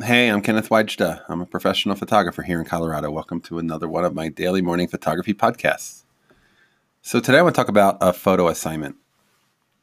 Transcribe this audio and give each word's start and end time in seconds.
I'm 0.00 0.42
Kenneth 0.42 0.70
Wajda. 0.70 1.22
I'm 1.28 1.40
a 1.40 1.46
professional 1.46 1.94
photographer 1.94 2.42
here 2.42 2.58
in 2.58 2.66
Colorado. 2.66 3.12
Welcome 3.12 3.40
to 3.42 3.60
another 3.60 3.88
one 3.88 4.04
of 4.04 4.12
my 4.12 4.28
daily 4.28 4.60
morning 4.60 4.88
photography 4.88 5.32
podcasts. 5.32 6.02
So, 7.00 7.20
today 7.20 7.38
I 7.38 7.42
want 7.42 7.54
to 7.54 7.60
talk 7.60 7.68
about 7.68 7.98
a 8.00 8.12
photo 8.12 8.48
assignment. 8.48 8.96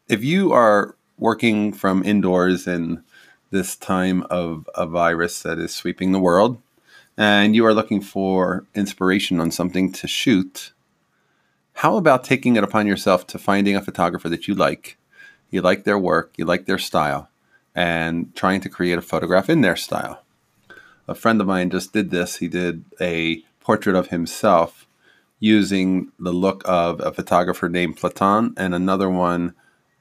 If 0.10 0.22
you 0.22 0.52
are 0.52 0.98
working 1.18 1.72
from 1.72 2.04
indoors 2.04 2.68
in 2.68 3.06
this 3.52 3.78
time 3.78 4.24
of 4.30 4.70
a 4.76 4.86
virus 4.86 5.42
that 5.44 5.58
is 5.58 5.74
sweeping 5.74 6.12
the 6.12 6.20
world, 6.20 6.62
and 7.16 7.56
you 7.56 7.66
are 7.66 7.74
looking 7.74 8.02
for 8.02 8.66
inspiration 8.76 9.40
on 9.40 9.50
something 9.50 9.94
to 9.94 10.10
shoot, 10.10 10.74
how 11.76 11.96
about 11.96 12.26
taking 12.26 12.58
it 12.58 12.66
upon 12.66 12.86
yourself 12.86 13.26
to 13.28 13.40
finding 13.40 13.78
a 13.78 13.82
photographer 13.82 14.28
that 14.28 14.46
you 14.46 14.56
like? 14.56 14.98
You 15.52 15.62
like 15.62 15.86
their 15.86 15.98
work, 15.98 16.34
you 16.36 16.44
like 16.44 16.66
their 16.66 16.78
style, 16.78 17.30
and 17.76 18.36
trying 18.36 18.62
to 18.62 18.70
create 18.70 18.98
a 18.98 19.02
photograph 19.02 19.50
in 19.50 19.62
their 19.62 19.76
style. 19.76 20.24
A 21.08 21.16
friend 21.16 21.42
of 21.42 21.48
mine 21.48 21.70
just 21.70 21.94
did 21.94 22.10
this. 22.12 22.38
He 22.38 22.48
did 22.48 22.84
a 23.00 23.44
portrait 23.60 23.96
of 23.96 24.08
himself 24.08 24.88
using 25.40 26.12
the 26.20 26.32
look 26.32 26.62
of 26.66 27.00
a 27.02 27.12
photographer 27.12 27.68
named 27.68 27.98
Platon 27.98 28.54
and 28.58 28.76
another 28.76 29.10
one 29.10 29.54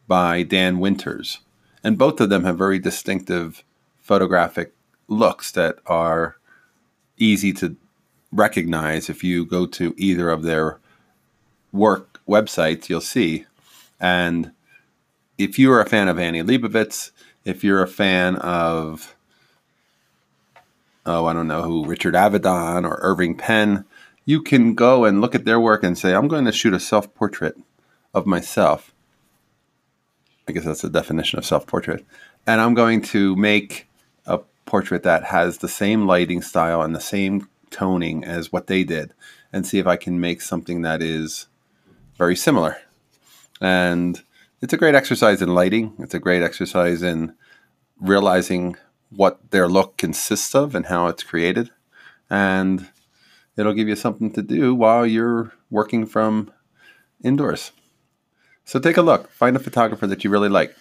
by 0.06 0.43
Dan 0.43 0.79
Winters. 0.79 1.41
And 1.83 1.96
both 1.96 2.20
of 2.20 2.29
them 2.29 2.45
have 2.45 2.59
very 2.59 2.79
distinctive 2.79 3.65
photographic 3.98 4.74
looks 5.09 5.51
that 5.52 5.79
are 5.87 6.37
easy 7.16 7.52
to 7.55 7.77
recognize 8.32 9.09
if 9.09 9.24
you 9.24 9.45
go 9.45 9.66
to 9.66 9.95
either 9.96 10.30
of 10.30 10.43
their 10.43 10.79
work 11.73 12.21
websites, 12.29 12.88
you'll 12.88 13.01
see. 13.01 13.46
And 13.99 14.52
if 15.38 15.59
you're 15.59 15.80
a 15.80 15.88
fan 15.88 16.09
of 16.09 16.18
Annie 16.18 16.43
Leibovitz, 16.43 17.12
if 17.45 17.65
you're 17.65 17.83
a 17.83 17.88
fan 17.88 18.37
of, 18.37 19.15
oh, 21.07 21.27
I 21.27 21.33
don't 21.33 21.49
know 21.49 21.63
who, 21.63 21.85
Richard 21.85 22.15
Avedon 22.15 22.85
or 22.85 22.99
Irving 23.02 23.37
Penn, 23.37 23.85
you 24.24 24.43
can 24.43 24.74
go 24.74 25.05
and 25.05 25.21
look 25.21 25.35
at 25.35 25.45
their 25.45 25.61
work 25.61 25.83
and 25.83 25.96
say, 25.96 26.15
I'm 26.15 26.29
going 26.29 26.45
to 26.45 26.52
shoot 26.52 26.74
a 26.74 26.80
self 26.80 27.13
portrait 27.15 27.57
of 28.15 28.27
myself. 28.27 28.93
I 30.46 30.52
guess 30.52 30.65
that's 30.65 30.83
the 30.83 30.91
definition 30.91 31.38
of 31.38 31.45
self 31.45 31.66
portrait. 31.66 32.05
And 32.46 32.61
I'm 32.61 32.74
going 32.74 33.02
to 33.02 33.37
make 33.37 33.88
a 34.27 34.41
portrait 34.66 35.02
that 35.05 35.24
has 35.24 35.59
the 35.59 35.68
same 35.68 36.07
lighting 36.07 36.43
style 36.43 36.83
and 36.83 36.95
the 36.95 37.01
same 37.01 37.49
toning 37.71 38.24
as 38.24 38.52
what 38.52 38.66
they 38.66 38.85
did 38.85 39.13
and 39.52 39.66
see 39.66 39.79
if 39.79 39.87
I 39.87 39.96
can 39.96 40.21
make 40.21 40.43
something 40.43 40.83
that 40.83 41.02
is 41.02 41.46
very 42.16 42.37
similar. 42.37 42.79
And 43.61 44.23
it's 44.60 44.72
a 44.72 44.76
great 44.76 44.94
exercise 44.94 45.40
in 45.40 45.54
lighting. 45.54 45.94
It's 45.98 46.14
a 46.14 46.18
great 46.18 46.42
exercise 46.42 47.02
in 47.02 47.34
realizing 47.98 48.76
what 49.10 49.50
their 49.50 49.68
look 49.68 49.96
consists 49.96 50.54
of 50.54 50.74
and 50.74 50.86
how 50.86 51.06
it's 51.06 51.22
created. 51.22 51.70
And 52.28 52.88
it'll 53.56 53.72
give 53.72 53.88
you 53.88 53.96
something 53.96 54.32
to 54.32 54.42
do 54.42 54.74
while 54.74 55.06
you're 55.06 55.52
working 55.70 56.06
from 56.06 56.52
indoors. 57.22 57.72
So 58.64 58.78
take 58.78 58.96
a 58.96 59.02
look, 59.02 59.30
find 59.30 59.56
a 59.56 59.60
photographer 59.60 60.06
that 60.06 60.22
you 60.22 60.30
really 60.30 60.48
like, 60.48 60.76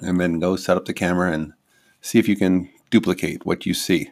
and 0.00 0.20
then 0.20 0.38
go 0.38 0.56
set 0.56 0.76
up 0.76 0.84
the 0.84 0.94
camera 0.94 1.32
and 1.32 1.52
see 2.00 2.18
if 2.18 2.28
you 2.28 2.36
can 2.36 2.70
duplicate 2.90 3.44
what 3.44 3.66
you 3.66 3.74
see. 3.74 4.10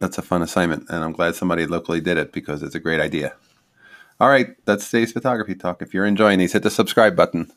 That's 0.00 0.18
a 0.18 0.22
fun 0.22 0.42
assignment, 0.42 0.88
and 0.88 1.04
I'm 1.04 1.12
glad 1.12 1.34
somebody 1.34 1.66
locally 1.66 2.00
did 2.00 2.18
it 2.18 2.32
because 2.32 2.62
it's 2.62 2.74
a 2.74 2.80
great 2.80 3.00
idea. 3.00 3.34
All 4.20 4.28
right, 4.28 4.48
that's 4.64 4.90
today's 4.90 5.12
photography 5.12 5.54
talk. 5.54 5.80
If 5.80 5.94
you're 5.94 6.04
enjoying 6.04 6.40
these, 6.40 6.52
hit 6.52 6.64
the 6.64 6.70
subscribe 6.70 7.14
button. 7.14 7.52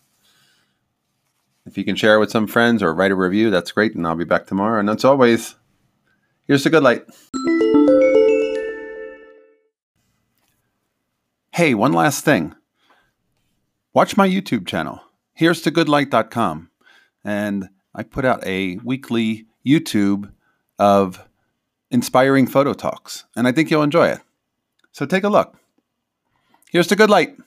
If 1.65 1.75
you 1.75 1.83
can 1.83 1.95
share 1.95 2.15
it 2.15 2.19
with 2.19 2.29
some 2.29 2.45
friends 2.45 2.83
or 2.83 2.93
write 2.93 3.09
a 3.09 3.15
review, 3.15 3.49
that's 3.49 3.71
great, 3.71 3.95
and 3.95 4.05
I'll 4.05 4.15
be 4.15 4.25
back 4.25 4.45
tomorrow. 4.45 4.79
And 4.79 4.87
as 4.87 5.03
always, 5.03 5.55
here's 6.45 6.63
the 6.63 6.69
good 6.69 6.83
light. 6.83 7.03
Hey, 11.51 11.73
one 11.73 11.93
last 11.93 12.23
thing. 12.23 12.53
Watch 13.93 14.15
my 14.15 14.29
YouTube 14.29 14.67
channel. 14.67 15.01
Here's 15.33 15.61
to 15.63 15.71
goodlight.com. 15.71 16.69
And 17.23 17.69
I 17.95 18.03
put 18.03 18.23
out 18.23 18.45
a 18.45 18.77
weekly 18.83 19.47
YouTube 19.65 20.31
of 20.77 21.27
inspiring 21.89 22.45
photo 22.45 22.73
talks, 22.73 23.25
and 23.35 23.47
I 23.47 23.51
think 23.51 23.71
you'll 23.71 23.81
enjoy 23.81 24.09
it. 24.09 24.19
So 24.91 25.07
take 25.07 25.23
a 25.23 25.29
look. 25.29 25.60
Here's 26.71 26.87
to 26.87 26.95
good 26.95 27.09
light. 27.09 27.37